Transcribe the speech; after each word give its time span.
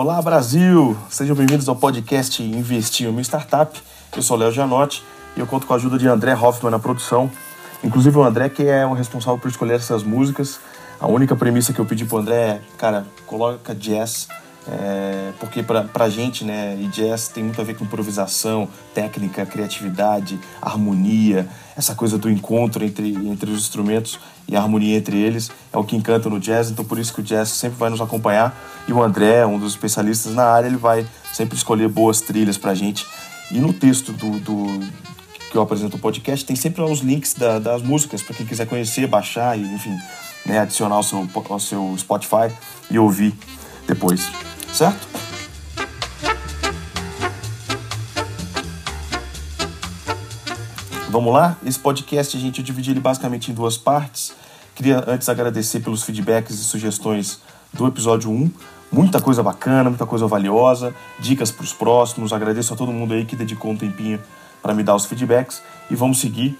Olá 0.00 0.22
Brasil! 0.22 0.96
Sejam 1.10 1.34
bem-vindos 1.34 1.68
ao 1.68 1.74
podcast 1.74 2.40
Investir 2.40 3.08
em 3.08 3.10
uma 3.10 3.20
Startup. 3.20 3.76
Eu 4.16 4.22
sou 4.22 4.36
Léo 4.36 4.52
Gianotti 4.52 5.02
e 5.36 5.40
eu 5.40 5.46
conto 5.46 5.66
com 5.66 5.72
a 5.72 5.76
ajuda 5.76 5.98
de 5.98 6.06
André 6.06 6.36
Hoffman 6.36 6.70
na 6.70 6.78
produção. 6.78 7.28
Inclusive 7.82 8.16
o 8.16 8.22
André 8.22 8.48
que 8.48 8.62
é 8.62 8.86
o 8.86 8.92
responsável 8.92 9.40
por 9.40 9.48
escolher 9.48 9.74
essas 9.74 10.04
músicas. 10.04 10.60
A 11.00 11.08
única 11.08 11.34
premissa 11.34 11.72
que 11.72 11.80
eu 11.80 11.84
pedi 11.84 12.04
pro 12.04 12.18
André 12.18 12.36
é, 12.36 12.60
cara, 12.76 13.08
coloca 13.26 13.74
jazz 13.74 14.28
é, 14.70 15.32
porque 15.40 15.62
pra, 15.62 15.84
pra 15.84 16.10
gente, 16.10 16.44
né, 16.44 16.76
e 16.78 16.86
jazz 16.88 17.28
tem 17.28 17.42
muito 17.42 17.58
a 17.60 17.64
ver 17.64 17.74
com 17.74 17.84
improvisação, 17.84 18.68
técnica, 18.94 19.46
criatividade, 19.46 20.38
harmonia, 20.60 21.48
essa 21.74 21.94
coisa 21.94 22.18
do 22.18 22.28
encontro 22.28 22.84
entre, 22.84 23.14
entre 23.14 23.50
os 23.50 23.62
instrumentos 23.62 24.18
e 24.46 24.54
a 24.56 24.60
harmonia 24.60 24.96
entre 24.96 25.16
eles 25.16 25.50
é 25.72 25.78
o 25.78 25.84
que 25.84 25.96
encanta 25.96 26.28
no 26.28 26.38
jazz, 26.38 26.70
então 26.70 26.84
por 26.84 26.98
isso 26.98 27.14
que 27.14 27.20
o 27.20 27.22
jazz 27.22 27.48
sempre 27.48 27.78
vai 27.78 27.88
nos 27.88 28.00
acompanhar 28.00 28.54
e 28.86 28.92
o 28.92 29.02
André, 29.02 29.46
um 29.46 29.58
dos 29.58 29.72
especialistas 29.72 30.34
na 30.34 30.44
área, 30.44 30.66
ele 30.66 30.76
vai 30.76 31.06
sempre 31.32 31.56
escolher 31.56 31.88
boas 31.88 32.20
trilhas 32.20 32.58
pra 32.58 32.74
gente. 32.74 33.06
E 33.50 33.58
no 33.58 33.72
texto 33.72 34.12
do, 34.12 34.38
do 34.40 34.80
que 35.50 35.56
eu 35.56 35.62
apresento 35.62 35.96
o 35.96 36.00
podcast, 36.00 36.44
tem 36.44 36.56
sempre 36.56 36.82
os 36.82 37.00
links 37.00 37.32
da, 37.32 37.58
das 37.58 37.80
músicas 37.80 38.22
para 38.22 38.34
quem 38.34 38.44
quiser 38.44 38.66
conhecer, 38.66 39.06
baixar 39.06 39.58
e, 39.58 39.62
enfim, 39.62 39.96
né, 40.44 40.58
adicionar 40.58 40.96
ao 40.96 41.02
seu, 41.02 41.26
ao 41.48 41.60
seu 41.60 41.94
Spotify 41.96 42.52
e 42.90 42.98
ouvir 42.98 43.34
depois 43.86 44.30
certo? 44.78 45.08
Vamos 51.10 51.32
lá? 51.32 51.56
Esse 51.66 51.80
podcast 51.80 52.38
gente 52.38 52.62
dividiu 52.62 52.92
ele 52.92 53.00
basicamente 53.00 53.50
em 53.50 53.54
duas 53.54 53.76
partes. 53.76 54.32
Queria 54.76 55.02
antes 55.08 55.28
agradecer 55.28 55.80
pelos 55.80 56.04
feedbacks 56.04 56.54
e 56.54 56.62
sugestões 56.62 57.40
do 57.72 57.88
episódio 57.88 58.30
1. 58.30 58.50
Muita 58.92 59.20
coisa 59.20 59.42
bacana, 59.42 59.90
muita 59.90 60.06
coisa 60.06 60.28
valiosa, 60.28 60.94
dicas 61.18 61.50
para 61.50 61.64
os 61.64 61.72
próximos. 61.72 62.32
Agradeço 62.32 62.72
a 62.72 62.76
todo 62.76 62.92
mundo 62.92 63.14
aí 63.14 63.24
que 63.24 63.34
dedicou 63.34 63.72
um 63.72 63.76
tempinho 63.76 64.20
para 64.62 64.72
me 64.74 64.84
dar 64.84 64.94
os 64.94 65.06
feedbacks 65.06 65.60
e 65.90 65.96
vamos 65.96 66.20
seguir. 66.20 66.56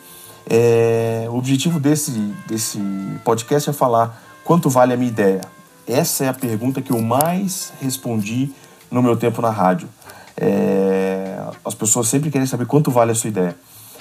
É... 0.50 1.28
O 1.30 1.36
objetivo 1.36 1.78
desse, 1.78 2.10
desse 2.48 2.80
podcast 3.24 3.70
é 3.70 3.72
falar 3.72 4.20
quanto 4.42 4.68
vale 4.68 4.92
a 4.92 4.96
minha 4.96 5.08
ideia, 5.08 5.42
essa 5.88 6.24
é 6.24 6.28
a 6.28 6.34
pergunta 6.34 6.82
que 6.82 6.92
eu 6.92 7.00
mais 7.00 7.72
respondi 7.80 8.50
no 8.90 9.02
meu 9.02 9.16
tempo 9.16 9.40
na 9.40 9.50
rádio. 9.50 9.88
É, 10.36 11.42
as 11.64 11.74
pessoas 11.74 12.08
sempre 12.08 12.30
querem 12.30 12.46
saber 12.46 12.66
quanto 12.66 12.90
vale 12.90 13.12
a 13.12 13.14
sua 13.14 13.28
ideia. 13.28 13.56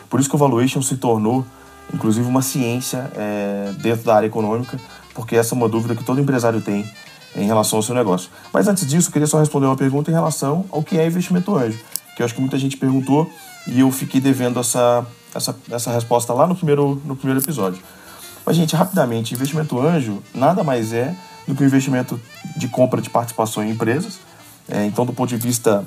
Por 0.09 0.19
isso 0.19 0.29
que 0.29 0.35
o 0.35 0.38
valuation 0.39 0.81
se 0.81 0.97
tornou, 0.97 1.45
inclusive, 1.94 2.27
uma 2.27 2.41
ciência 2.41 3.09
é, 3.16 3.73
dentro 3.81 4.05
da 4.05 4.16
área 4.16 4.27
econômica, 4.27 4.79
porque 5.13 5.35
essa 5.35 5.53
é 5.53 5.57
uma 5.57 5.67
dúvida 5.67 5.95
que 5.95 6.03
todo 6.03 6.19
empresário 6.19 6.61
tem 6.61 6.85
em 7.35 7.45
relação 7.45 7.77
ao 7.79 7.83
seu 7.83 7.95
negócio. 7.95 8.29
Mas 8.53 8.67
antes 8.67 8.85
disso, 8.85 9.09
eu 9.09 9.13
queria 9.13 9.27
só 9.27 9.39
responder 9.39 9.66
uma 9.66 9.75
pergunta 9.75 10.11
em 10.11 10.13
relação 10.13 10.66
ao 10.72 10.83
que 10.83 10.97
é 10.97 11.05
investimento 11.05 11.55
anjo, 11.55 11.79
que 12.16 12.22
eu 12.22 12.25
acho 12.25 12.33
que 12.35 12.41
muita 12.41 12.57
gente 12.57 12.77
perguntou 12.77 13.29
e 13.67 13.79
eu 13.79 13.91
fiquei 13.91 14.22
devendo 14.22 14.59
essa, 14.59 15.05
essa, 15.33 15.55
essa 15.69 15.91
resposta 15.91 16.33
lá 16.33 16.47
no 16.47 16.55
primeiro, 16.55 17.01
no 17.05 17.16
primeiro 17.16 17.41
episódio. 17.41 17.81
Mas, 18.45 18.55
gente, 18.55 18.75
rapidamente, 18.75 19.33
investimento 19.33 19.79
anjo 19.79 20.23
nada 20.33 20.63
mais 20.63 20.94
é 20.94 21.16
do 21.48 21.56
que 21.56 21.64
o 21.64 21.66
investimento 21.66 22.20
de 22.56 22.67
compra 22.67 23.02
de 23.02 23.09
participação 23.09 23.64
em 23.64 23.72
empresas. 23.72 24.20
É, 24.67 24.86
então, 24.86 25.06
do 25.06 25.14
ponto 25.14 25.30
de 25.30 25.38
vista 25.38 25.86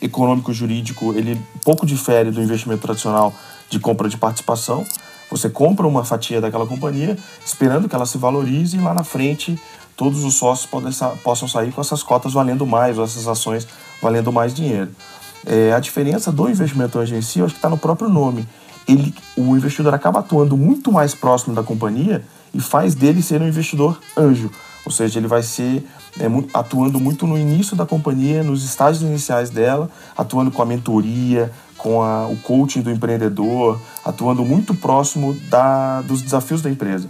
econômico 0.00 0.52
jurídico, 0.52 1.14
ele 1.14 1.40
pouco 1.64 1.84
difere 1.86 2.30
do 2.30 2.40
investimento 2.42 2.82
tradicional 2.82 3.34
de 3.68 3.80
compra 3.80 4.08
de 4.08 4.16
participação. 4.16 4.86
Você 5.30 5.50
compra 5.50 5.86
uma 5.86 6.04
fatia 6.04 6.40
daquela 6.40 6.66
companhia, 6.66 7.18
esperando 7.44 7.88
que 7.88 7.94
ela 7.94 8.06
se 8.06 8.16
valorize 8.16 8.76
e 8.76 8.80
lá 8.80 8.94
na 8.94 9.04
frente 9.04 9.58
todos 9.96 10.22
os 10.22 10.34
sócios 10.34 10.70
podem, 10.70 10.92
possam 11.24 11.48
sair 11.48 11.72
com 11.72 11.80
essas 11.80 12.02
cotas 12.02 12.32
valendo 12.32 12.64
mais, 12.64 12.96
ou 12.96 13.04
essas 13.04 13.26
ações 13.26 13.66
valendo 14.00 14.32
mais 14.32 14.54
dinheiro. 14.54 14.90
É, 15.44 15.72
a 15.72 15.80
diferença 15.80 16.30
do 16.30 16.48
investimento 16.48 16.98
anjo 16.98 17.14
em 17.14 17.22
si, 17.22 17.40
eu 17.40 17.46
acho 17.46 17.54
que 17.54 17.58
está 17.58 17.68
no 17.68 17.76
próprio 17.76 18.08
nome. 18.08 18.46
Ele, 18.88 19.14
o 19.36 19.54
investidor 19.54 19.92
acaba 19.92 20.20
atuando 20.20 20.56
muito 20.56 20.90
mais 20.90 21.14
próximo 21.14 21.54
da 21.54 21.62
companhia 21.62 22.24
e 22.54 22.60
faz 22.60 22.94
dele 22.94 23.22
ser 23.22 23.42
um 23.42 23.48
investidor 23.48 24.00
anjo. 24.16 24.50
Ou 24.84 24.90
seja, 24.90 25.18
ele 25.18 25.26
vai 25.26 25.42
ser 25.42 25.86
é, 26.18 26.24
atuando 26.54 26.98
muito 26.98 27.26
no 27.26 27.36
início 27.36 27.76
da 27.76 27.84
companhia, 27.84 28.42
nos 28.42 28.64
estágios 28.64 29.02
iniciais 29.02 29.50
dela, 29.50 29.90
atuando 30.16 30.50
com 30.50 30.62
a 30.62 30.64
mentoria, 30.64 31.52
com 31.76 32.02
a, 32.02 32.26
o 32.26 32.36
coaching 32.38 32.80
do 32.80 32.90
empreendedor, 32.90 33.78
atuando 34.04 34.44
muito 34.44 34.74
próximo 34.74 35.34
da, 35.50 36.00
dos 36.02 36.22
desafios 36.22 36.62
da 36.62 36.70
empresa. 36.70 37.08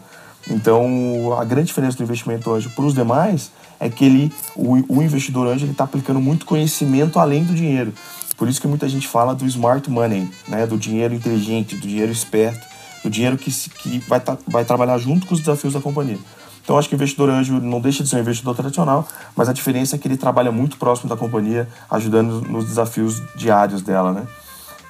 Então, 0.50 1.36
a 1.38 1.44
grande 1.44 1.68
diferença 1.68 1.96
do 1.96 2.02
investimento 2.02 2.52
anjo 2.52 2.70
para 2.70 2.84
os 2.84 2.94
demais 2.94 3.52
é 3.78 3.88
que 3.88 4.04
ele, 4.04 4.32
o, 4.56 4.96
o 4.96 5.02
investidor 5.02 5.46
anjo 5.46 5.66
está 5.66 5.84
aplicando 5.84 6.20
muito 6.20 6.46
conhecimento 6.46 7.18
além 7.18 7.44
do 7.44 7.54
dinheiro. 7.54 7.92
Por 8.38 8.48
isso 8.48 8.60
que 8.60 8.68
muita 8.68 8.88
gente 8.88 9.06
fala 9.06 9.34
do 9.34 9.44
smart 9.44 9.90
money, 9.90 10.30
né, 10.46 10.66
do 10.66 10.78
dinheiro 10.78 11.12
inteligente, 11.12 11.74
do 11.74 11.86
dinheiro 11.86 12.12
esperto 12.12 12.78
do 13.02 13.10
dinheiro 13.10 13.36
que, 13.36 13.50
que 13.50 13.98
vai, 14.00 14.20
tá, 14.20 14.36
vai 14.46 14.64
trabalhar 14.64 14.98
junto 14.98 15.26
com 15.26 15.34
os 15.34 15.40
desafios 15.40 15.72
da 15.72 15.80
companhia. 15.80 16.18
Então, 16.62 16.76
acho 16.76 16.88
que 16.88 16.94
o 16.94 16.96
investidor 16.96 17.30
anjo 17.30 17.54
não 17.60 17.80
deixa 17.80 18.02
de 18.02 18.10
ser 18.10 18.16
um 18.16 18.20
investidor 18.20 18.54
tradicional, 18.54 19.06
mas 19.34 19.48
a 19.48 19.52
diferença 19.52 19.96
é 19.96 19.98
que 19.98 20.06
ele 20.06 20.18
trabalha 20.18 20.52
muito 20.52 20.76
próximo 20.76 21.08
da 21.08 21.16
companhia, 21.16 21.66
ajudando 21.90 22.42
nos 22.42 22.66
desafios 22.66 23.22
diários 23.34 23.80
dela, 23.80 24.12
né? 24.12 24.26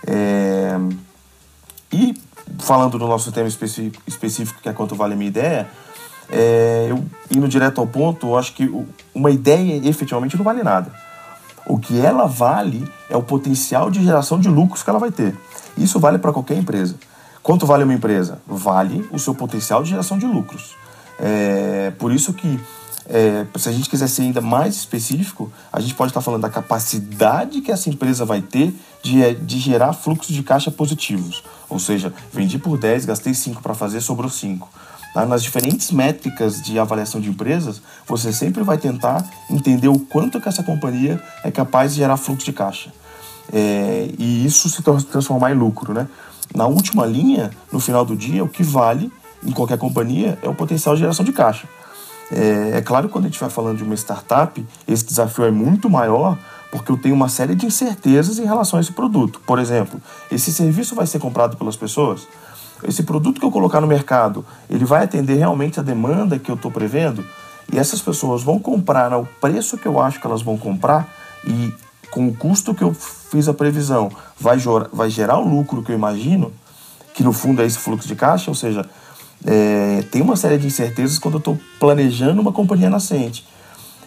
É... 0.04 0.76
E 1.92 2.20
falando 2.58 2.98
do 2.98 3.06
nosso 3.06 3.30
tema 3.30 3.46
específico, 3.46 4.60
que 4.60 4.68
é 4.68 4.72
quanto 4.72 4.96
vale 4.96 5.14
a 5.14 5.16
minha 5.16 5.28
ideia, 5.28 5.68
é, 6.30 6.88
eu 6.90 7.04
indo 7.30 7.46
direto 7.46 7.80
ao 7.80 7.86
ponto, 7.86 8.28
eu 8.28 8.38
acho 8.38 8.52
que 8.54 8.70
uma 9.14 9.30
ideia 9.30 9.80
efetivamente 9.88 10.36
não 10.36 10.44
vale 10.44 10.62
nada. 10.62 10.92
O 11.68 11.78
que 11.78 12.00
ela 12.00 12.26
vale 12.26 12.90
é 13.10 13.16
o 13.16 13.22
potencial 13.22 13.90
de 13.90 14.02
geração 14.02 14.40
de 14.40 14.48
lucros 14.48 14.82
que 14.82 14.88
ela 14.88 14.98
vai 14.98 15.10
ter. 15.10 15.36
Isso 15.76 16.00
vale 16.00 16.18
para 16.18 16.32
qualquer 16.32 16.56
empresa. 16.56 16.96
Quanto 17.42 17.66
vale 17.66 17.84
uma 17.84 17.92
empresa? 17.92 18.40
Vale 18.46 19.06
o 19.12 19.18
seu 19.18 19.34
potencial 19.34 19.82
de 19.82 19.90
geração 19.90 20.18
de 20.18 20.26
lucros. 20.26 20.74
É, 21.20 21.92
por 21.98 22.10
isso 22.10 22.32
que, 22.32 22.58
é, 23.06 23.46
se 23.56 23.68
a 23.68 23.72
gente 23.72 23.90
quiser 23.90 24.08
ser 24.08 24.22
ainda 24.22 24.40
mais 24.40 24.76
específico, 24.76 25.52
a 25.70 25.78
gente 25.78 25.94
pode 25.94 26.10
estar 26.10 26.22
falando 26.22 26.42
da 26.42 26.48
capacidade 26.48 27.60
que 27.60 27.70
essa 27.70 27.90
empresa 27.90 28.24
vai 28.24 28.40
ter 28.40 28.74
de, 29.02 29.34
de 29.34 29.58
gerar 29.58 29.92
fluxos 29.92 30.34
de 30.34 30.42
caixa 30.42 30.70
positivos. 30.70 31.44
Ou 31.68 31.78
seja, 31.78 32.12
vendi 32.32 32.58
por 32.58 32.78
10, 32.78 33.04
gastei 33.04 33.34
5 33.34 33.62
para 33.62 33.74
fazer, 33.74 34.00
sobrou 34.00 34.30
5. 34.30 34.68
Tá? 35.12 35.26
Nas 35.26 35.42
diferentes 35.42 35.90
métricas 35.90 36.60
de 36.62 36.78
avaliação 36.78 37.20
de 37.20 37.28
empresas, 37.28 37.80
você 38.06 38.32
sempre 38.32 38.62
vai 38.62 38.78
tentar 38.78 39.24
entender 39.50 39.88
o 39.88 39.98
quanto 39.98 40.40
que 40.40 40.48
essa 40.48 40.62
companhia 40.62 41.22
é 41.42 41.50
capaz 41.50 41.92
de 41.92 41.98
gerar 41.98 42.16
fluxo 42.16 42.44
de 42.44 42.52
caixa. 42.52 42.92
É, 43.52 44.10
e 44.18 44.44
isso 44.44 44.68
se 44.68 44.82
transformar 44.82 45.52
em 45.52 45.54
lucro, 45.54 45.94
né? 45.94 46.06
Na 46.54 46.66
última 46.66 47.04
linha, 47.06 47.50
no 47.72 47.80
final 47.80 48.04
do 48.04 48.16
dia, 48.16 48.42
o 48.44 48.48
que 48.48 48.62
vale 48.62 49.10
em 49.44 49.52
qualquer 49.52 49.78
companhia 49.78 50.38
é 50.42 50.48
o 50.48 50.54
potencial 50.54 50.94
de 50.94 51.00
geração 51.00 51.24
de 51.24 51.32
caixa. 51.32 51.68
É, 52.30 52.78
é 52.78 52.82
claro 52.82 53.06
que 53.06 53.12
quando 53.12 53.24
a 53.24 53.28
gente 53.28 53.40
vai 53.40 53.48
falando 53.48 53.78
de 53.78 53.84
uma 53.84 53.94
startup, 53.94 54.64
esse 54.86 55.04
desafio 55.04 55.44
é 55.44 55.50
muito 55.50 55.88
maior 55.88 56.38
porque 56.70 56.92
eu 56.92 56.98
tenho 56.98 57.14
uma 57.14 57.28
série 57.28 57.54
de 57.54 57.64
incertezas 57.64 58.38
em 58.38 58.44
relação 58.44 58.78
a 58.78 58.82
esse 58.82 58.92
produto. 58.92 59.40
Por 59.46 59.58
exemplo, 59.58 60.00
esse 60.30 60.52
serviço 60.52 60.94
vai 60.94 61.06
ser 61.06 61.18
comprado 61.18 61.56
pelas 61.56 61.76
pessoas? 61.76 62.26
Esse 62.84 63.02
produto 63.02 63.40
que 63.40 63.46
eu 63.46 63.50
colocar 63.50 63.80
no 63.80 63.86
mercado, 63.86 64.44
ele 64.70 64.84
vai 64.84 65.04
atender 65.04 65.34
realmente 65.34 65.80
a 65.80 65.82
demanda 65.82 66.38
que 66.38 66.50
eu 66.50 66.54
estou 66.54 66.70
prevendo? 66.70 67.24
E 67.72 67.78
essas 67.78 68.00
pessoas 68.00 68.42
vão 68.42 68.58
comprar 68.58 69.12
ao 69.12 69.26
preço 69.40 69.76
que 69.76 69.86
eu 69.86 70.00
acho 70.00 70.20
que 70.20 70.26
elas 70.26 70.42
vão 70.42 70.56
comprar 70.56 71.08
e 71.44 71.72
com 72.10 72.28
o 72.28 72.34
custo 72.34 72.74
que 72.74 72.82
eu 72.82 72.94
fiz 72.94 73.48
a 73.48 73.54
previsão, 73.54 74.10
vai, 74.38 74.58
vai 74.92 75.10
gerar 75.10 75.38
o 75.38 75.46
lucro 75.46 75.82
que 75.82 75.92
eu 75.92 75.96
imagino, 75.96 76.52
que 77.12 77.22
no 77.22 77.32
fundo 77.32 77.60
é 77.60 77.66
esse 77.66 77.78
fluxo 77.78 78.08
de 78.08 78.16
caixa, 78.16 78.50
ou 78.50 78.54
seja, 78.54 78.86
é, 79.44 80.02
tem 80.10 80.22
uma 80.22 80.36
série 80.36 80.56
de 80.58 80.66
incertezas 80.66 81.18
quando 81.18 81.34
eu 81.34 81.38
estou 81.38 81.58
planejando 81.78 82.40
uma 82.40 82.52
companhia 82.52 82.88
nascente. 82.88 83.46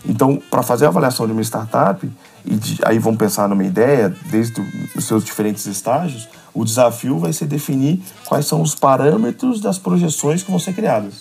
Então, 0.06 0.42
para 0.50 0.64
fazer 0.64 0.86
a 0.86 0.88
avaliação 0.88 1.28
de 1.28 1.32
uma 1.32 1.42
startup, 1.42 2.10
e 2.46 2.56
de, 2.56 2.80
aí 2.84 2.98
vamos 3.00 3.20
pensar 3.20 3.48
numa 3.48 3.64
ideia, 3.64 4.14
desde 4.30 4.62
os 4.96 5.06
seus 5.06 5.24
diferentes 5.24 5.66
estágios, 5.66 6.28
o 6.54 6.66
desafio 6.66 7.18
vai 7.18 7.32
ser 7.34 7.46
definir 7.46 8.02
quais 8.26 8.46
são 8.46 8.62
os 8.62 8.76
parâmetros 8.76 9.62
das 9.62 9.78
projeções 9.78 10.44
que 10.44 10.50
vão 10.50 10.60
ser 10.60 10.74
criadas. 10.74 11.20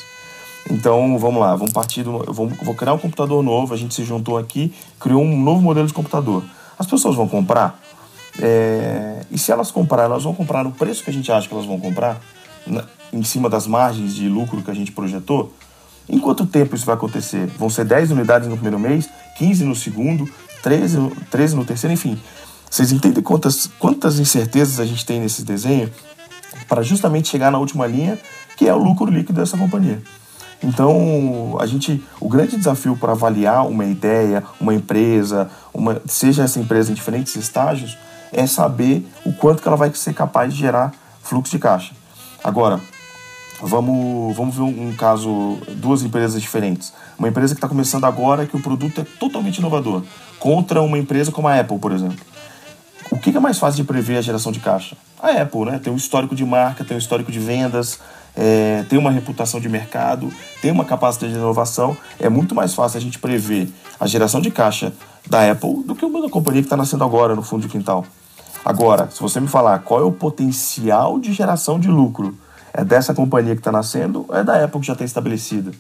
Então, 0.69 1.19
vamos 1.19 1.41
lá, 1.41 1.55
vamos 1.57 1.73
partir 1.73 2.03
do, 2.03 2.23
eu 2.25 2.33
vou, 2.33 2.75
criar 2.75 2.93
um 2.93 2.99
computador 2.99 3.43
novo, 3.43 3.73
a 3.73 3.77
gente 3.77 3.95
se 3.95 4.05
juntou 4.05 4.37
aqui, 4.37 4.73
criou 4.99 5.23
um 5.23 5.41
novo 5.41 5.63
modelo 5.63 5.87
de 5.87 5.95
computador. 5.95 6.43
As 6.79 6.87
pessoas 6.87 7.17
vão 7.17 7.29
comprar? 7.29 7.81
É, 8.41 9.25
e 9.31 9.39
se 9.39 9.51
elas 9.51 9.71
comprarem, 9.71 10.07
elas 10.11 10.25
vão 10.25 10.35
comprar 10.35 10.63
no 10.63 10.73
preço 10.73 11.03
que 11.03 11.11
a 11.11 11.13
gente 11.13 11.31
acha 11.31 11.49
que 11.49 11.55
elas 11.55 11.67
vão 11.67 11.79
comprar, 11.81 12.21
na, 12.67 12.85
em 13.13 13.23
cima 13.23 13.49
das 13.49 13.67
margens 13.67 14.15
de 14.15 14.29
lucro 14.29 14.63
que 14.63 14.71
a 14.71 14.75
gente 14.75 14.93
projetou? 14.93 15.53
Em 16.09 16.19
quanto 16.19 16.47
tempo 16.47 16.75
isso 16.75 16.85
vai 16.85 16.95
acontecer? 16.95 17.47
Vão 17.59 17.71
ser 17.71 17.85
10 17.85 18.11
unidades 18.11 18.49
no 18.49 18.55
primeiro 18.55 18.79
mês, 18.79 19.09
15 19.39 19.65
no 19.65 19.75
segundo, 19.75 20.29
13, 20.63 21.11
13 21.31 21.57
no 21.57 21.65
terceiro, 21.65 21.93
enfim. 21.93 22.21
Vocês 22.71 22.93
entendem 22.93 23.23
quantas, 23.23 23.69
quantas 23.79 24.19
incertezas 24.19 24.79
a 24.79 24.87
gente 24.87 25.05
tem 25.05 25.21
nesse 25.21 25.43
desenho 25.43 25.91
para 26.69 26.83
justamente 26.83 27.29
chegar 27.29 27.51
na 27.51 27.59
última 27.59 27.87
linha, 27.87 28.19
que 28.57 28.69
é 28.69 28.75
o 28.75 28.79
lucro 28.79 29.11
líquido 29.11 29.41
dessa 29.41 29.57
companhia. 29.57 30.01
Então, 30.63 31.57
a 31.59 31.67
gente, 31.67 32.05
o 32.21 32.29
grande 32.29 32.57
desafio 32.57 32.97
para 32.97 33.13
avaliar 33.13 33.67
uma 33.67 33.85
ideia, 33.85 34.45
uma 34.61 34.75
empresa, 34.75 35.51
uma, 35.73 36.01
seja 36.07 36.45
essa 36.45 36.61
empresa 36.61 36.93
em 36.93 36.95
diferentes 36.95 37.35
estágios, 37.35 37.97
é 38.33 38.47
saber 38.47 39.09
o 39.25 39.33
quanto 39.33 39.63
que 39.63 39.69
ela 39.69 39.77
vai 39.77 39.93
ser 39.95 40.13
capaz 40.13 40.53
de 40.53 40.61
gerar 40.61 40.93
fluxo 41.23 41.51
de 41.51 41.59
caixa. 41.59 41.93
Agora, 42.45 42.81
vamos, 43.61 44.37
vamos 44.37 44.55
ver 44.55 44.63
um, 44.63 44.93
caso, 44.93 45.59
duas 45.77 46.03
empresas 46.03 46.41
diferentes. 46.41 46.93
Uma 47.19 47.29
empresa 47.29 47.55
que 47.55 47.59
está 47.59 47.69
começando 47.69 48.05
agora 48.05 48.47
que 48.47 48.57
o 48.57 48.61
produto 48.61 49.01
é 49.01 49.05
totalmente 49.19 49.59
inovador, 49.59 50.03
contra 50.39 50.81
uma 50.83 50.99
empresa 50.99 51.31
como 51.31 51.49
a 51.49 51.59
Apple, 51.59 51.79
por 51.79 51.93
exemplo. 51.93 52.19
O 53.11 53.19
que 53.19 53.37
é 53.37 53.41
mais 53.41 53.59
fácil 53.59 53.83
de 53.83 53.85
prever 53.85 54.19
a 54.19 54.23
geração 54.23 54.53
de 54.53 54.61
caixa? 54.61 54.97
A 55.21 55.31
Apple, 55.31 55.65
né? 55.65 55.81
Tem 55.83 55.93
um 55.93 55.97
histórico 55.97 56.35
de 56.35 56.45
marca, 56.45 56.85
tem 56.85 56.97
um 56.97 56.99
histórico 56.99 57.31
de 57.33 57.41
vendas, 57.41 57.99
é, 58.37 58.85
tem 58.89 58.99
uma 58.99 59.11
reputação 59.11 59.61
de 59.61 59.69
mercado, 59.69 60.33
tem 60.63 60.71
uma 60.71 60.85
capacidade 60.85 61.33
de 61.33 61.39
inovação. 61.39 61.97
É 62.19 62.29
muito 62.29 62.55
mais 62.55 62.73
fácil 62.73 62.99
a 62.99 63.01
gente 63.01 63.19
prever 63.19 63.69
a 63.99 64.07
geração 64.07 64.41
de 64.41 64.51
caixa 64.51 64.93
da 65.29 65.51
Apple 65.51 65.83
do 65.85 65.95
que 65.95 66.05
uma 66.05 66.29
companhia 66.31 66.63
que 66.63 66.67
está 66.67 66.77
nascendo 66.77 67.05
agora 67.05 67.35
no 67.35 67.43
fundo 67.43 67.63
de 67.63 67.69
quintal. 67.69 68.05
Agora, 68.65 69.11
se 69.11 69.21
você 69.21 69.41
me 69.41 69.49
falar 69.49 69.81
qual 69.81 70.01
é 70.01 70.05
o 70.05 70.13
potencial 70.13 71.19
de 71.19 71.33
geração 71.33 71.81
de 71.81 71.89
lucro 71.89 72.37
é 72.73 72.85
dessa 72.85 73.15
companhia 73.15 73.55
que 73.55 73.61
está 73.61 73.73
nascendo, 73.73 74.27
é 74.31 74.43
da 74.43 74.65
Apple 74.65 74.81
que 74.81 74.87
já 74.87 74.93
está 74.93 75.05
estabelecida. 75.05 75.73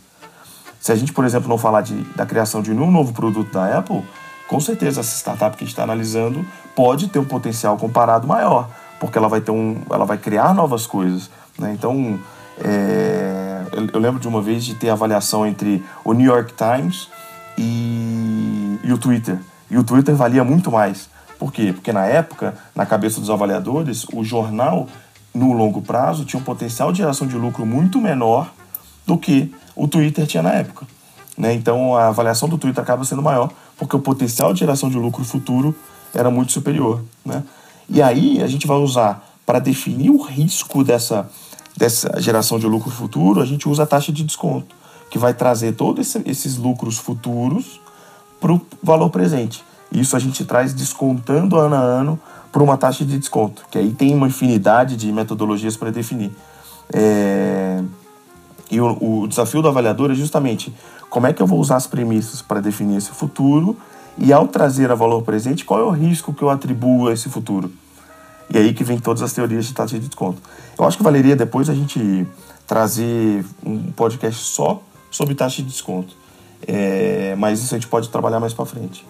Se 0.80 0.92
a 0.92 0.96
gente, 0.96 1.12
por 1.12 1.24
exemplo, 1.24 1.48
não 1.48 1.58
falar 1.58 1.82
de, 1.82 1.94
da 2.16 2.24
criação 2.24 2.62
de 2.62 2.72
um 2.72 2.90
novo 2.90 3.12
produto 3.12 3.52
da 3.52 3.78
Apple, 3.78 4.02
com 4.48 4.58
certeza 4.58 5.00
essa 5.00 5.16
startup 5.16 5.56
que 5.56 5.62
a 5.62 5.66
gente 5.66 5.72
está 5.72 5.82
analisando 5.82 6.44
pode 6.74 7.08
ter 7.08 7.18
um 7.18 7.24
potencial 7.24 7.76
comparado 7.76 8.26
maior, 8.26 8.68
porque 8.98 9.16
ela 9.18 9.28
vai 9.28 9.40
ter 9.40 9.50
um, 9.50 9.82
ela 9.90 10.04
vai 10.04 10.18
criar 10.18 10.54
novas 10.54 10.86
coisas. 10.86 11.30
Né? 11.58 11.72
Então, 11.72 12.18
é, 12.58 13.62
eu, 13.72 13.88
eu, 13.92 14.00
lembro 14.00 14.18
de 14.18 14.26
uma 14.26 14.40
vez 14.40 14.64
de 14.64 14.74
ter 14.74 14.88
avaliação 14.88 15.46
entre 15.46 15.84
o 16.04 16.12
New 16.12 16.26
York 16.26 16.54
Times 16.54 17.08
e, 17.56 18.78
e 18.82 18.92
o 18.92 18.98
Twitter. 18.98 19.38
E 19.70 19.78
o 19.78 19.84
Twitter 19.84 20.14
valia 20.16 20.42
muito 20.42 20.70
mais. 20.72 21.08
Por 21.38 21.52
quê? 21.52 21.72
Porque 21.72 21.92
na 21.92 22.04
época, 22.04 22.54
na 22.74 22.84
cabeça 22.84 23.20
dos 23.20 23.30
avaliadores, 23.30 24.04
o 24.12 24.24
jornal, 24.24 24.88
no 25.34 25.52
longo 25.52 25.80
prazo, 25.80 26.24
tinha 26.24 26.40
um 26.40 26.44
potencial 26.44 26.92
de 26.92 26.98
geração 26.98 27.26
de 27.26 27.36
lucro 27.36 27.64
muito 27.64 28.00
menor 28.00 28.52
do 29.06 29.16
que 29.16 29.52
o 29.74 29.86
Twitter 29.86 30.26
tinha 30.26 30.42
na 30.42 30.52
época. 30.52 30.86
Né? 31.36 31.54
Então 31.54 31.96
a 31.96 32.08
avaliação 32.08 32.48
do 32.48 32.58
Twitter 32.58 32.82
acaba 32.82 33.04
sendo 33.04 33.22
maior, 33.22 33.50
porque 33.76 33.96
o 33.96 34.00
potencial 34.00 34.52
de 34.52 34.60
geração 34.60 34.90
de 34.90 34.98
lucro 34.98 35.24
futuro 35.24 35.74
era 36.14 36.30
muito 36.30 36.52
superior. 36.52 37.02
Né? 37.24 37.42
E 37.88 38.02
aí 38.02 38.42
a 38.42 38.46
gente 38.46 38.66
vai 38.66 38.76
usar 38.76 39.26
para 39.46 39.58
definir 39.58 40.10
o 40.10 40.22
risco 40.22 40.84
dessa, 40.84 41.28
dessa 41.76 42.20
geração 42.20 42.58
de 42.58 42.66
lucro 42.66 42.90
futuro, 42.90 43.40
a 43.40 43.46
gente 43.46 43.68
usa 43.68 43.82
a 43.84 43.86
taxa 43.86 44.12
de 44.12 44.22
desconto, 44.22 44.76
que 45.10 45.18
vai 45.18 45.34
trazer 45.34 45.72
todos 45.72 46.14
esses 46.24 46.56
lucros 46.56 46.98
futuros 46.98 47.80
para 48.40 48.52
o 48.52 48.60
valor 48.82 49.10
presente. 49.10 49.64
Isso 49.90 50.14
a 50.14 50.20
gente 50.20 50.44
traz 50.44 50.72
descontando 50.72 51.56
ano 51.56 51.74
a 51.74 51.80
ano 51.80 52.20
por 52.52 52.62
uma 52.62 52.76
taxa 52.76 53.04
de 53.04 53.18
desconto, 53.18 53.64
que 53.70 53.78
aí 53.78 53.92
tem 53.92 54.14
uma 54.14 54.26
infinidade 54.26 54.96
de 54.96 55.12
metodologias 55.12 55.76
para 55.76 55.90
definir. 55.90 56.32
É... 56.92 57.82
E 58.70 58.80
o, 58.80 59.22
o, 59.22 59.26
desafio 59.26 59.62
do 59.62 59.68
avaliador 59.68 60.10
é 60.10 60.14
justamente 60.14 60.72
como 61.08 61.26
é 61.26 61.32
que 61.32 61.42
eu 61.42 61.46
vou 61.46 61.58
usar 61.58 61.76
as 61.76 61.86
premissas 61.86 62.40
para 62.40 62.60
definir 62.60 62.98
esse 62.98 63.10
futuro 63.10 63.76
e 64.16 64.32
ao 64.32 64.46
trazer 64.46 64.90
a 64.92 64.94
valor 64.94 65.22
presente, 65.22 65.64
qual 65.64 65.80
é 65.80 65.84
o 65.84 65.90
risco 65.90 66.32
que 66.32 66.42
eu 66.42 66.50
atribuo 66.50 67.08
a 67.08 67.12
esse 67.12 67.28
futuro. 67.28 67.70
E 68.48 68.58
aí 68.58 68.72
que 68.72 68.84
vem 68.84 68.98
todas 68.98 69.22
as 69.22 69.32
teorias 69.32 69.66
de 69.66 69.74
taxa 69.74 69.98
de 69.98 70.06
desconto. 70.06 70.40
Eu 70.78 70.84
acho 70.84 70.96
que 70.96 71.02
valeria 71.02 71.34
depois 71.36 71.68
a 71.68 71.74
gente 71.74 72.26
trazer 72.66 73.44
um 73.64 73.90
podcast 73.92 74.44
só 74.44 74.82
sobre 75.10 75.34
taxa 75.34 75.62
de 75.62 75.68
desconto. 75.68 76.14
É... 76.66 77.34
Mas 77.38 77.60
isso 77.60 77.74
a 77.74 77.78
gente 77.78 77.88
pode 77.88 78.08
trabalhar 78.08 78.38
mais 78.38 78.52
para 78.52 78.64
frente. 78.66 79.04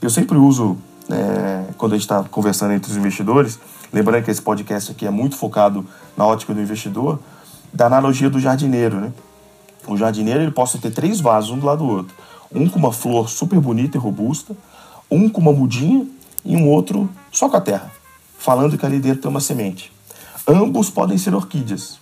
Eu 0.00 0.10
sempre 0.10 0.36
uso, 0.36 0.76
é, 1.10 1.72
quando 1.76 1.92
a 1.92 1.96
gente 1.96 2.04
está 2.04 2.22
conversando 2.24 2.72
entre 2.72 2.90
os 2.90 2.96
investidores, 2.96 3.58
lembrando 3.92 4.24
que 4.24 4.30
esse 4.30 4.42
podcast 4.42 4.92
aqui 4.92 5.06
é 5.06 5.10
muito 5.10 5.36
focado 5.36 5.84
na 6.16 6.26
ótica 6.26 6.54
do 6.54 6.60
investidor, 6.60 7.18
da 7.72 7.86
analogia 7.86 8.30
do 8.30 8.38
jardineiro, 8.38 9.00
né? 9.00 9.12
O 9.86 9.96
jardineiro 9.96 10.40
ele 10.40 10.50
pode 10.50 10.78
ter 10.78 10.90
três 10.90 11.20
vasos 11.20 11.50
um 11.50 11.58
do 11.58 11.66
lado 11.66 11.84
do 11.84 11.90
outro. 11.90 12.14
Um 12.54 12.68
com 12.68 12.78
uma 12.78 12.92
flor 12.92 13.28
super 13.28 13.60
bonita 13.60 13.96
e 13.96 14.00
robusta, 14.00 14.56
um 15.10 15.28
com 15.28 15.40
uma 15.40 15.52
mudinha 15.52 16.06
e 16.44 16.56
um 16.56 16.68
outro 16.68 17.10
só 17.30 17.48
com 17.48 17.56
a 17.56 17.60
terra, 17.60 17.90
falando 18.38 18.78
que 18.78 18.86
ali 18.86 18.98
dentro 18.98 19.22
tem 19.22 19.30
uma 19.30 19.40
semente. 19.40 19.92
Ambos 20.46 20.88
podem 20.90 21.18
ser 21.18 21.34
orquídeas. 21.34 21.98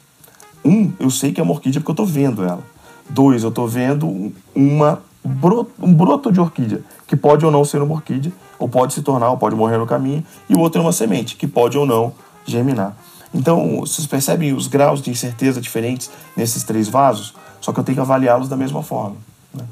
Um, 0.65 0.93
eu 1.01 1.11
sei 1.11 1.33
que 1.33 1.41
é 1.41 1.43
uma 1.43 1.53
orquídea 1.53 1.81
porque 1.81 1.91
eu 1.91 2.05
estou 2.05 2.07
vendo 2.07 2.45
ela. 2.45 2.63
Dois, 3.09 3.43
eu 3.43 3.49
estou 3.49 3.67
vendo 3.67 4.33
uma 4.55 5.03
broto, 5.25 5.71
um 5.81 5.93
broto 5.93 6.33
de 6.33 6.41
orquídea, 6.41 6.83
que 7.07 7.17
pode 7.17 7.45
ou 7.45 7.51
não 7.51 7.65
ser 7.65 7.81
uma 7.83 7.95
orquídea, 7.95 8.33
ou 8.59 8.69
pode 8.69 8.95
se 8.95 9.03
tornar, 9.03 9.31
ou 9.31 9.37
pode 9.37 9.57
morrer 9.57 9.79
no 9.79 9.87
caminho, 9.87 10.25
e 10.49 10.55
o 10.55 10.61
outro 10.61 10.81
é 10.81 10.85
uma 10.85 10.93
semente, 10.93 11.37
que 11.37 11.47
pode 11.47 11.77
ou 11.77 11.87
não 11.87 12.13
germinar. 12.47 12.97
Então, 13.35 13.81
vocês 13.81 14.07
percebem 14.07 14.53
os 14.53 14.67
graus 14.67 15.01
de 15.01 15.11
incerteza 15.11 15.61
diferentes 15.61 16.11
nesses 16.37 16.63
três 16.63 16.89
vasos, 16.89 17.35
só 17.61 17.73
que 17.73 17.81
eu 17.81 17.85
tenho 17.85 17.97
que 17.97 18.01
avaliá-los 18.01 18.49
da 18.49 18.57
mesma 18.57 18.83
forma. 18.83 19.17
Né? 19.55 19.65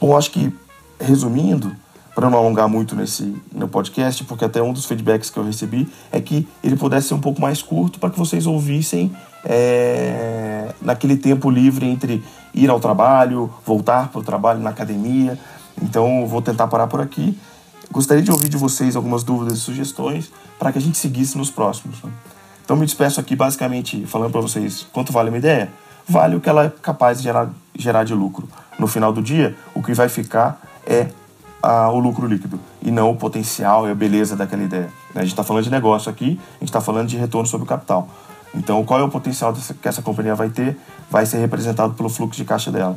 Bom, 0.00 0.16
acho 0.16 0.30
que, 0.30 0.52
resumindo, 1.00 1.74
para 2.14 2.30
não 2.30 2.38
alongar 2.38 2.66
muito 2.66 2.96
nesse 2.96 3.36
no 3.52 3.68
podcast, 3.68 4.24
porque 4.24 4.44
até 4.44 4.62
um 4.62 4.72
dos 4.72 4.86
feedbacks 4.86 5.28
que 5.28 5.38
eu 5.38 5.44
recebi 5.44 5.86
é 6.10 6.18
que 6.18 6.48
ele 6.64 6.74
pudesse 6.74 7.08
ser 7.08 7.14
um 7.14 7.20
pouco 7.20 7.40
mais 7.40 7.60
curto 7.60 7.98
para 7.98 8.08
que 8.08 8.18
vocês 8.18 8.46
ouvissem 8.46 9.14
é, 9.44 10.74
naquele 10.80 11.16
tempo 11.16 11.50
livre 11.50 11.86
entre 11.86 12.24
ir 12.56 12.70
ao 12.70 12.80
trabalho, 12.80 13.50
voltar 13.64 14.08
para 14.08 14.20
o 14.20 14.24
trabalho 14.24 14.60
na 14.60 14.70
academia. 14.70 15.38
Então, 15.80 16.26
vou 16.26 16.40
tentar 16.40 16.66
parar 16.66 16.86
por 16.86 17.00
aqui. 17.00 17.38
Gostaria 17.92 18.22
de 18.22 18.32
ouvir 18.32 18.48
de 18.48 18.56
vocês 18.56 18.96
algumas 18.96 19.22
dúvidas 19.22 19.58
e 19.58 19.60
sugestões 19.60 20.32
para 20.58 20.72
que 20.72 20.78
a 20.78 20.80
gente 20.80 20.96
seguisse 20.96 21.36
nos 21.36 21.50
próximos. 21.50 22.02
Né? 22.02 22.10
Então, 22.64 22.74
me 22.74 22.86
despeço 22.86 23.20
aqui 23.20 23.36
basicamente 23.36 24.06
falando 24.06 24.32
para 24.32 24.40
vocês 24.40 24.86
quanto 24.92 25.12
vale 25.12 25.28
uma 25.28 25.38
ideia. 25.38 25.70
Vale 26.08 26.36
o 26.36 26.40
que 26.40 26.48
ela 26.48 26.64
é 26.64 26.72
capaz 26.82 27.18
de 27.18 27.24
gerar, 27.24 27.50
gerar 27.76 28.04
de 28.04 28.14
lucro. 28.14 28.48
No 28.78 28.86
final 28.86 29.12
do 29.12 29.20
dia, 29.20 29.56
o 29.74 29.82
que 29.82 29.92
vai 29.92 30.08
ficar 30.08 30.60
é 30.86 31.08
a, 31.62 31.90
o 31.90 31.98
lucro 31.98 32.26
líquido 32.26 32.60
e 32.80 32.90
não 32.90 33.10
o 33.10 33.16
potencial 33.16 33.88
e 33.88 33.90
a 33.90 33.94
beleza 33.94 34.36
daquela 34.36 34.62
ideia. 34.62 34.88
A 35.14 35.20
gente 35.20 35.30
está 35.30 35.42
falando 35.42 35.64
de 35.64 35.70
negócio 35.70 36.10
aqui, 36.10 36.38
a 36.56 36.58
gente 36.60 36.68
está 36.68 36.80
falando 36.80 37.08
de 37.08 37.16
retorno 37.16 37.46
sobre 37.46 37.64
o 37.64 37.68
capital. 37.68 38.08
Então, 38.54 38.84
qual 38.84 39.00
é 39.00 39.02
o 39.02 39.08
potencial 39.08 39.52
que 39.52 39.88
essa 39.88 40.02
companhia 40.02 40.34
vai 40.34 40.48
ter? 40.48 40.76
Vai 41.10 41.26
ser 41.26 41.38
representado 41.38 41.94
pelo 41.94 42.08
fluxo 42.08 42.36
de 42.36 42.44
caixa 42.44 42.70
dela. 42.70 42.96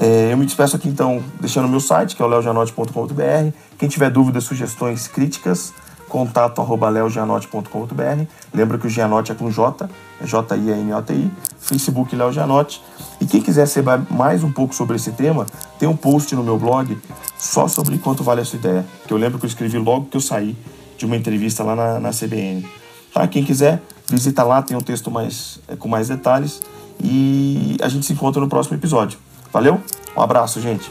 É, 0.00 0.32
eu 0.32 0.36
me 0.36 0.46
despeço 0.46 0.76
aqui 0.76 0.88
então, 0.88 1.22
deixando 1.40 1.66
o 1.66 1.68
meu 1.68 1.80
site, 1.80 2.16
que 2.16 2.22
é 2.22 2.24
o 2.24 2.28
leojanote.com.br. 2.28 3.56
Quem 3.78 3.88
tiver 3.88 4.10
dúvidas, 4.10 4.44
sugestões, 4.44 5.06
críticas, 5.06 5.72
contato 6.08 6.60
arroba 6.60 6.88
leojanote.com.br. 6.88 8.26
Lembra 8.54 8.78
que 8.78 8.86
o 8.86 8.90
Gianote 8.90 9.32
é 9.32 9.34
com 9.34 9.50
J, 9.50 9.88
é 10.20 10.26
J-I-N-O-T-I. 10.26 11.30
Facebook 11.58 12.14
Léo 12.14 12.32
Gianote. 12.32 12.82
E 13.20 13.26
quem 13.26 13.40
quiser 13.40 13.66
saber 13.66 14.02
mais 14.10 14.42
um 14.42 14.52
pouco 14.52 14.74
sobre 14.74 14.96
esse 14.96 15.12
tema, 15.12 15.46
tem 15.78 15.88
um 15.88 15.96
post 15.96 16.34
no 16.34 16.42
meu 16.42 16.58
blog 16.58 16.98
só 17.38 17.68
sobre 17.68 17.96
quanto 17.98 18.22
vale 18.22 18.40
a 18.40 18.44
sua 18.44 18.58
ideia. 18.58 18.84
Que 19.06 19.12
eu 19.12 19.16
lembro 19.16 19.38
que 19.38 19.46
eu 19.46 19.48
escrevi 19.48 19.78
logo 19.78 20.06
que 20.06 20.16
eu 20.16 20.20
saí 20.20 20.56
de 20.98 21.06
uma 21.06 21.16
entrevista 21.16 21.62
lá 21.62 21.74
na, 21.74 22.00
na 22.00 22.10
CBN. 22.10 22.66
Tá? 23.12 23.26
Quem 23.26 23.44
quiser, 23.44 23.80
visita 24.08 24.42
lá, 24.42 24.62
tem 24.62 24.76
um 24.76 24.80
texto 24.80 25.10
mais, 25.10 25.60
com 25.78 25.88
mais 25.88 26.08
detalhes. 26.08 26.60
E 27.02 27.76
a 27.82 27.88
gente 27.88 28.06
se 28.06 28.12
encontra 28.12 28.40
no 28.40 28.48
próximo 28.48 28.76
episódio. 28.76 29.18
Valeu? 29.52 29.80
Um 30.16 30.20
abraço, 30.20 30.60
gente. 30.60 30.90